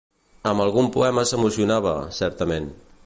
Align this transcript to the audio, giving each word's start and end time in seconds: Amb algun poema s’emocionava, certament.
Amb 0.51 0.63
algun 0.63 0.89
poema 0.95 1.25
s’emocionava, 1.33 1.93
certament. 2.23 2.73